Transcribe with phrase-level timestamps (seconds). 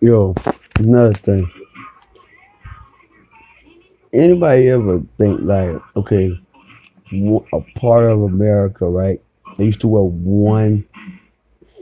[0.00, 0.34] Yo,
[0.78, 1.50] another thing.
[4.12, 6.38] Anybody ever think like, okay,
[7.12, 9.20] a part of America, right?
[9.56, 10.84] They used to wear one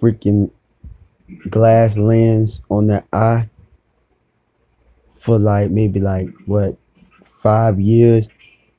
[0.00, 0.50] freaking
[1.50, 3.48] glass lens on their eye
[5.24, 6.76] for like maybe like what
[7.42, 8.28] five years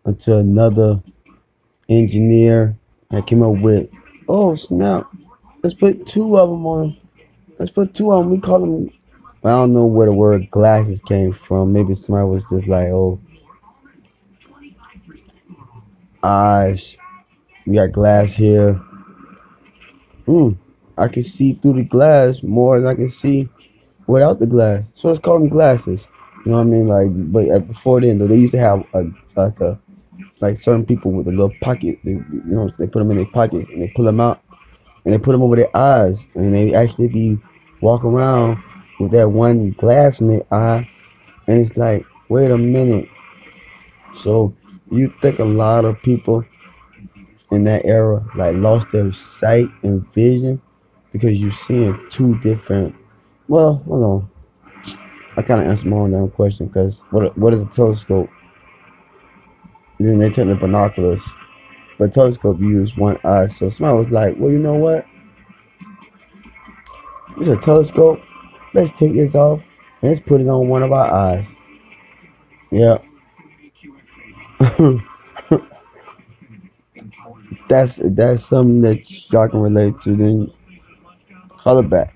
[0.06, 1.02] until another
[1.90, 2.76] engineer
[3.12, 3.90] that came up with,
[4.28, 5.08] oh snap,
[5.66, 6.96] let's put two of them on.
[7.58, 8.32] Let's put two of them.
[8.32, 8.92] We call them.
[9.44, 11.74] I don't know where the word glasses came from.
[11.74, 13.20] Maybe somebody was just like, oh,
[16.22, 16.96] eyes.
[17.66, 18.74] We got glass here.
[20.28, 20.52] Hmm.
[21.00, 23.50] I can see through the glass more than I can see
[24.06, 24.86] without the glass.
[24.94, 26.08] So let's call them glasses.
[26.46, 26.88] You know what I mean?
[26.88, 29.80] Like, but before then, though, they used to have a like a
[30.42, 31.98] like certain people with a little pocket.
[32.04, 34.45] They, you know, they put them in their pocket and they pull them out
[35.06, 37.40] and they put them over their eyes, and they actually be
[37.82, 38.62] walking around
[39.00, 40.90] with that one glass in their eye,
[41.48, 43.08] and it's like, wait a minute.
[44.22, 44.54] So
[44.92, 46.44] you think a lot of people
[47.52, 50.62] in that era like lost their sight and vision
[51.12, 52.96] because you're seeing two different.
[53.48, 54.30] Well, hold on.
[55.38, 58.30] I kind of answered my own damn question because what what is a telescope?
[60.00, 61.26] And then they took the binoculars,
[61.98, 63.48] but telescope use one eye.
[63.48, 65.06] So somebody was like, well, you know what?
[67.38, 68.22] It's a telescope.
[68.74, 69.62] Let's take this off
[70.02, 71.46] and let's put it on one of our eyes.
[72.72, 72.98] Yeah.
[77.70, 80.16] that's that's something that y'all can relate to.
[80.16, 80.52] Then
[81.50, 82.16] holler back.